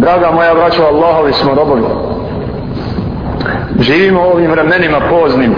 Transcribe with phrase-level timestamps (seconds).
[0.00, 1.82] Draga moja braćo, Allahovi smo robovi.
[3.80, 5.54] Živimo u ovim vremenima poznim.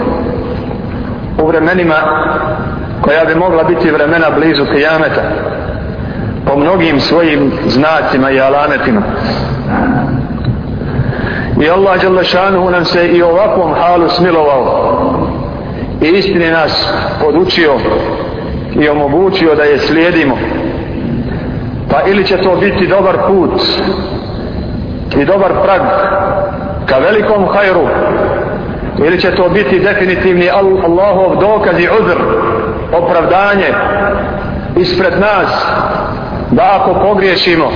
[1.43, 1.95] U vremenima
[3.01, 5.21] koja bi mogla biti vremena blizu kijameta.
[6.45, 9.01] Po mnogim svojim znacima i alametima.
[11.61, 14.99] I Allah Đalešanuhu nam se i ovakvom halu smilovao.
[16.01, 17.73] I istini nas podučio
[18.79, 20.37] i omogućio da je slijedimo.
[21.89, 23.61] Pa ili će to biti dobar put
[25.23, 25.81] i dobar prag
[26.85, 27.87] ka velikom hajru
[28.97, 32.17] ili će to biti definitivni Allahov dokaz i uzr
[32.93, 33.67] opravdanje
[34.75, 35.65] ispred nas
[36.51, 37.71] da ako pogriješimo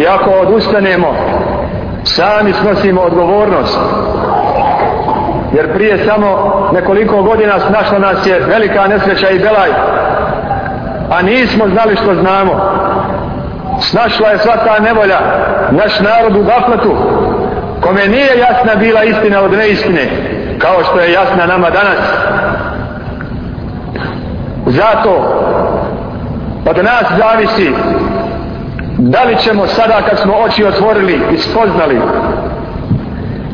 [0.00, 1.14] i ako odustanemo
[2.04, 3.78] sami snosimo odgovornost.
[5.52, 6.38] Jer prije samo
[6.74, 9.70] nekoliko godina snašla nas je velika nesreća i belaj
[11.10, 12.75] a nismo znali što znamo
[13.80, 15.18] snašla je sva ta nevolja
[15.70, 16.96] naš narod u gafletu
[17.80, 20.08] kome nije jasna bila istina od neistine
[20.58, 21.98] kao što je jasna nama danas.
[24.66, 25.42] Zato
[26.64, 27.72] pa od nas zavisi
[28.98, 32.00] da li ćemo sada kad smo oči otvorili i spoznali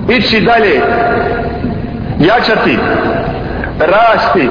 [0.08, 0.80] ići dalje
[2.18, 2.78] jačati
[3.78, 4.48] rasti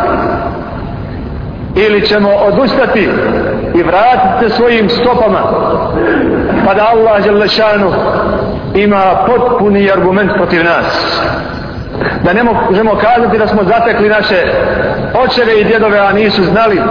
[1.75, 3.09] ili ćemo odustati
[3.75, 5.41] i vratite se svojim stopama
[6.65, 7.91] pa da Allah Đelešanu
[8.75, 11.21] ima potpuni argument protiv nas.
[12.23, 14.35] Da ne možemo kazati da smo zatekli naše
[15.25, 16.81] očeve i djedove a nisu znali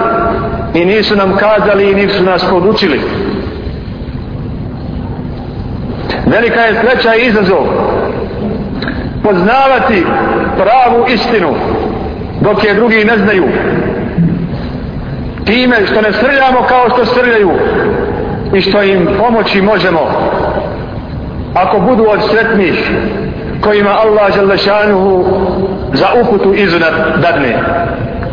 [0.74, 3.00] i nisu nam kazali i nisu nas podučili.
[6.26, 7.66] Velika je sreća i izazov
[9.22, 10.06] poznavati
[10.56, 11.54] pravu istinu
[12.40, 13.44] dok je drugi ne znaju
[15.50, 17.50] time što ne srljamo kao što srljaju
[18.54, 20.00] i što im pomoći možemo.
[21.54, 22.90] Ako budu od sretnih
[23.60, 25.24] kojima Allah Đalešanuhu
[25.92, 27.58] za uputu izunat dadne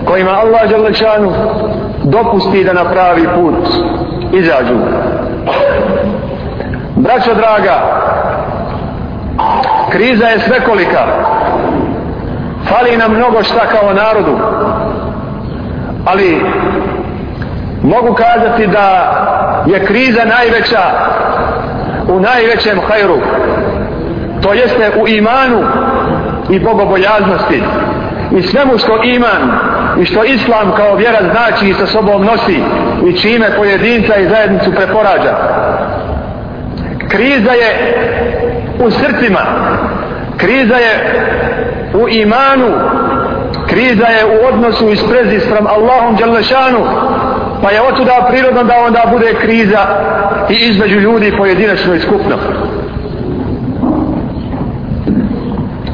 [0.06, 1.36] kojima Allah Đalešanuhu
[2.04, 3.68] dopusti da na pravi put
[4.34, 4.78] izađu.
[6.96, 8.02] Braćo draga
[9.90, 11.06] kriza je svekolika.
[12.66, 14.38] Fali nam mnogo šta kao narodu
[16.12, 16.42] ali
[17.88, 19.14] mogu kazati da
[19.66, 20.84] je kriza najveća
[22.08, 23.18] u najvećem hajru
[24.42, 25.64] to jeste u imanu
[26.50, 27.64] i bogobojaznosti
[28.32, 29.52] i svemu što iman
[30.00, 32.60] i što islam kao vjera znači i sa sobom nosi
[33.06, 35.38] i čime pojedinca i zajednicu preporađa.
[37.10, 37.94] Kriza je
[38.80, 39.40] u srcima
[40.38, 41.24] kriza je
[41.94, 42.74] u imanu
[43.68, 46.86] kriza je u odnosu i sprezi sprem Allahom Đalešanu
[47.68, 49.80] pa je otuda prirodno da onda bude kriza
[50.50, 52.38] i između ljudi pojedinačno i skupno.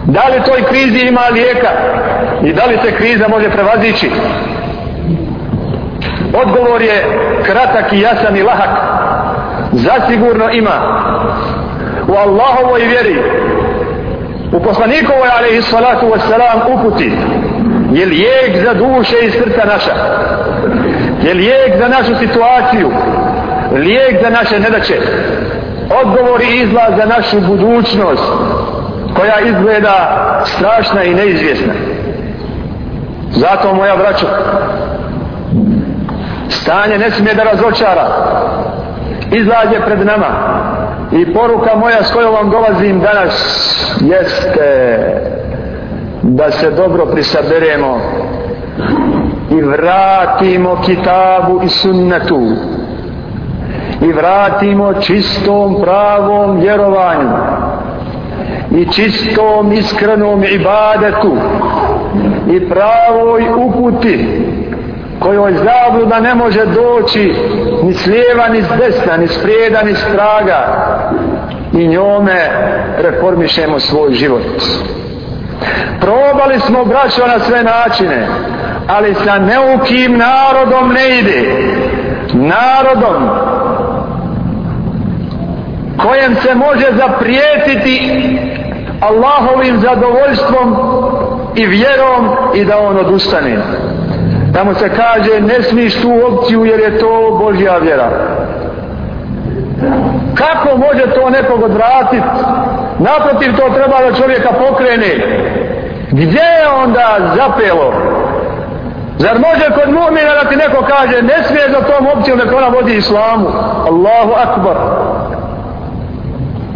[0.05, 1.69] Da li toj krizi ima lijeka?
[2.43, 4.09] I da li se kriza može prevazići?
[6.33, 7.05] Odgovor je
[7.43, 8.69] kratak i jasan i lahak.
[9.71, 11.05] Zasigurno ima.
[12.07, 13.19] U Allahovoj vjeri
[14.51, 17.11] u poslanikovoj alaihi salatu wasalam uputi
[17.91, 19.93] je lijek za duše i srca naša
[21.23, 22.91] je lijek za našu situaciju
[23.71, 25.01] lijek za naše nedaće
[26.01, 28.23] odgovor i izlaz za našu budućnost
[29.15, 31.73] koja izgleda strašna i neizvjesna.
[33.31, 34.27] Zato moja braćo
[36.49, 38.07] stanje ne smije da razočara.
[39.31, 40.27] Izlaz je pred nama
[41.11, 43.35] i poruka moja s kojom vam dolazim danas
[44.01, 44.99] jeste
[46.21, 47.99] da se dobro prisaberemo
[49.57, 52.41] i vratimo kitabu i sunnetu.
[54.01, 57.29] I vratimo čistom pravom vjerovanju.
[58.71, 61.37] I čistom iskrenom ibadetu.
[62.51, 64.43] I pravoj uputi
[65.19, 67.35] kojoj zabluda ne može doći
[67.83, 70.67] ni s lijeva ni s desna ni s prijeda ni s traga
[71.73, 72.49] i njome
[72.97, 74.43] reformišemo svoj život.
[76.01, 78.27] Probali smo braćo na sve načine
[78.87, 81.41] ali sa neukim narodom ne ide.
[82.33, 83.29] Narodom
[85.97, 88.37] kojem se može zaprijetiti
[89.01, 90.75] Allahovim zadovoljstvom
[91.55, 93.57] i vjerom i da on odustane.
[94.53, 98.09] Tamo se kaže ne smiš tu opciju jer je to Božja vjera.
[100.35, 102.27] Kako može to nekog odvratiti
[102.99, 105.15] naprotiv to treba da čovjeka pokrene.
[106.11, 107.93] Gdje je onda zapelo?
[109.17, 112.67] Zar može kod mu'mina da ti neko kaže ne smije za tom opcijom da ona
[112.67, 113.47] vodi islamu
[113.87, 114.75] Allahu akbar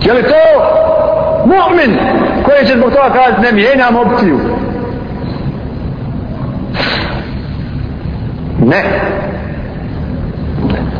[0.01, 0.43] Je li to
[1.45, 1.97] mu'min
[2.45, 4.39] koji će zbog toga kazati ne mijenjam opciju?
[8.65, 8.83] Ne.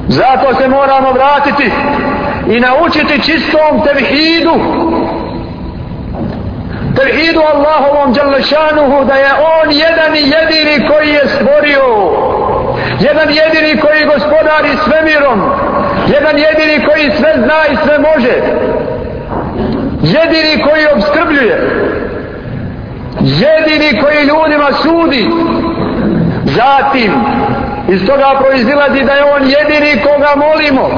[0.08, 1.72] Zato se moramo vratiti
[2.48, 4.54] i naučiti čistom tevhidu.
[6.98, 11.84] Tevhidu Allahovom Đalešanuhu da je On jedan i jedini koji je stvorio.
[13.00, 15.40] Jedan jedini koji gospodari svemirom.
[16.08, 18.36] Jedan jedini koji sve zna i sve može.
[20.02, 21.56] Jedini koji obskrbljuje.
[23.22, 25.30] Jedini koji ljudima sudi.
[26.46, 27.12] Zatim,
[27.90, 30.90] iz toga proizilazi da je on jedini koga molimo.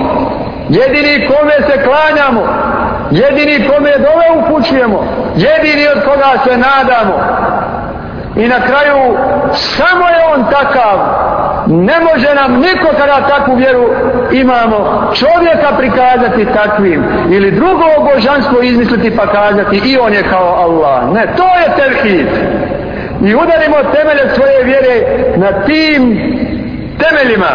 [0.70, 2.48] Jedini kome se klanjamo.
[3.12, 5.04] Jedini kome dove upućujemo.
[5.36, 7.20] Jedini od koga se nadamo.
[8.36, 9.18] I na kraju,
[9.54, 11.00] samo je on takav.
[11.68, 13.90] Ne može nam niko kada takvu vjeru
[14.32, 21.14] imamo čovjeka prikazati takvim ili drugo božanstvo izmisliti pa kazati i on je kao Allah.
[21.14, 22.28] Ne, to je tevhid.
[23.22, 25.06] I udarimo temelje svoje vjere
[25.36, 26.20] na tim
[27.00, 27.50] temeljima.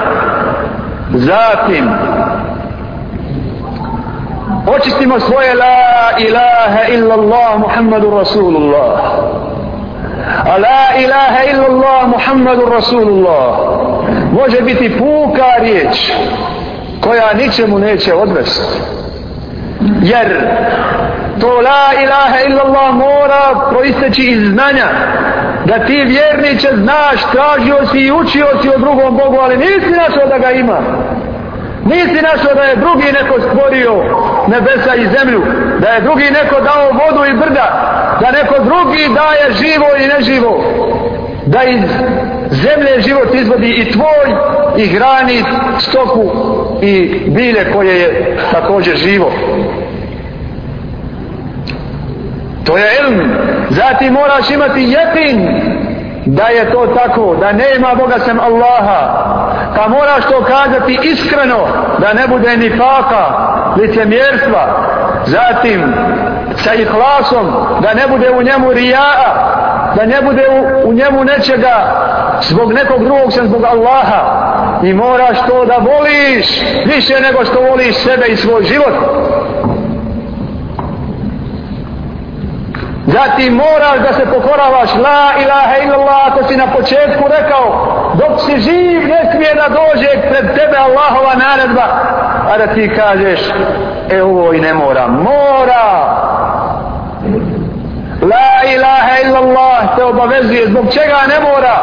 [1.10, 1.88] Zatim
[4.66, 9.00] očistimo svoje la ilaha illallah muhammadu rasulullah.
[10.44, 13.58] A la ilaha illallah muhammadu rasulullah.
[14.32, 16.12] Može biti puka riječ
[17.00, 18.94] koja ničemu neće odvesti
[20.02, 20.26] jer
[21.40, 24.86] to la ilaha illallah mora proisteći iz znanja
[25.64, 30.28] da ti vjerniče znaš tražio si i učio si o drugom Bogu ali nisi našao
[30.28, 30.78] da ga ima.
[31.84, 34.04] Nisi našao da je drugi neko stvorio
[34.48, 35.42] nebesa i zemlju
[35.80, 37.66] da je drugi neko dao vodu i brda
[38.20, 40.64] da neko drugi daje živo i neživo
[41.46, 41.80] da iz
[42.50, 44.26] zemlje život izvodi i tvoj
[44.76, 45.44] i hrani
[45.78, 46.30] stoku
[46.82, 49.32] i bilje koje je također živo.
[52.64, 53.30] To je ilm.
[53.70, 55.48] Zatim moraš imati jekin
[56.26, 59.24] da je to tako da nema Boga sem Allaha.
[59.76, 61.66] Pa moraš to kazati iskreno
[61.98, 64.66] da ne bude ni faka licemjerstva
[65.24, 65.94] zatim
[66.56, 69.54] sa ihlasom da ne bude u njemu rijaa
[69.96, 72.04] da ne bude u, u njemu nečega
[72.40, 74.54] zbog nekog drugog sem zbog Allaha.
[74.82, 76.46] I moraš to da voliš
[76.86, 78.94] više nego što voliš sebe i svoj život.
[83.06, 88.60] Zatim moraš da se pokoravaš la ilaha illallah ako si na početku rekao dok si
[88.60, 91.86] živ ne smije da dođe pred tebe Allahova naredba
[92.52, 93.40] a da ti kažeš
[94.10, 96.14] e ovo i ne mora mora
[98.22, 100.66] La ilaha illallah te obavezuje.
[100.66, 101.76] Zbog čega ne mora?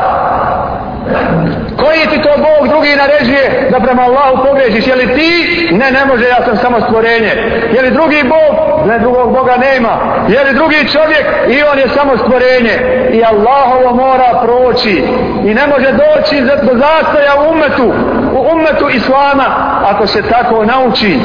[1.84, 4.88] Koji ti to Bog drugi naređuje da prema Allahu pogrešiš?
[4.88, 5.32] Je li ti?
[5.72, 7.34] Ne, ne može, ja sam samo stvorenje.
[7.74, 8.56] Je li drugi Bog?
[8.88, 9.94] Ne, drugog Boga nema.
[10.28, 11.26] Je li drugi čovjek?
[11.50, 12.76] I on je samo stvorenje.
[13.12, 15.04] I Allahovo mora proći.
[15.46, 17.94] I ne može doći do zastoja u umetu,
[18.34, 19.46] u umetu Islama,
[19.86, 21.20] ako se tako nauči